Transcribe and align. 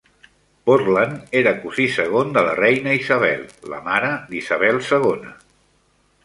Portland 0.69 1.35
era 1.41 1.51
cosí 1.65 1.85
segon 1.97 2.33
de 2.37 2.43
la 2.47 2.55
reina 2.61 2.95
Isabel, 3.01 3.45
la 3.75 3.83
mare 3.91 4.11
d'Isabel 4.33 4.83
II. 4.89 5.29